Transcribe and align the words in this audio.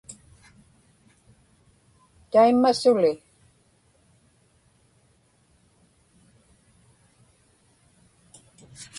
taimma 2.31 2.71
suli 2.81 3.11